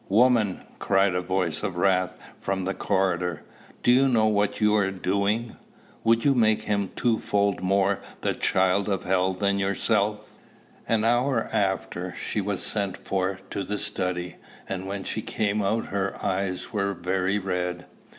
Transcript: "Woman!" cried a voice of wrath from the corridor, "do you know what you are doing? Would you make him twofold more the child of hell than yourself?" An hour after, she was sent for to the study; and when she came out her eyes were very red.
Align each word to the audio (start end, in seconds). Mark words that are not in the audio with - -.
"Woman!" 0.09 0.61
cried 0.79 1.13
a 1.13 1.21
voice 1.21 1.61
of 1.61 1.77
wrath 1.77 2.15
from 2.39 2.65
the 2.65 2.73
corridor, 2.73 3.43
"do 3.83 3.91
you 3.91 4.07
know 4.07 4.25
what 4.25 4.59
you 4.59 4.73
are 4.75 4.89
doing? 4.89 5.57
Would 6.03 6.25
you 6.25 6.33
make 6.33 6.63
him 6.63 6.89
twofold 6.95 7.61
more 7.61 7.99
the 8.21 8.33
child 8.33 8.89
of 8.89 9.03
hell 9.03 9.35
than 9.35 9.59
yourself?" 9.59 10.39
An 10.87 11.03
hour 11.03 11.47
after, 11.53 12.15
she 12.17 12.41
was 12.41 12.63
sent 12.63 12.97
for 12.97 13.37
to 13.51 13.63
the 13.63 13.77
study; 13.77 14.37
and 14.67 14.87
when 14.87 15.03
she 15.03 15.21
came 15.21 15.61
out 15.61 15.85
her 15.89 16.17
eyes 16.25 16.73
were 16.73 16.93
very 16.95 17.37
red. 17.37 17.85